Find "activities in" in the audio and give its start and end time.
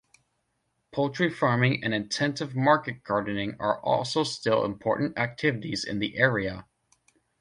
5.15-5.99